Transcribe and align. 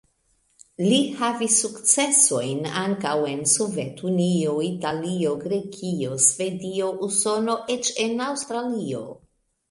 Li 0.83 0.99
havis 1.17 1.55
sukcesojn 1.63 2.63
ankaŭ 2.83 3.11
en 3.31 3.43
Sovetunio, 3.51 4.55
Italio, 4.67 5.33
Grekio, 5.43 6.15
Svedio, 6.29 6.87
Usono, 7.09 7.59
eĉ 7.75 7.91
en 8.07 8.25
Aŭstralio. 8.29 9.03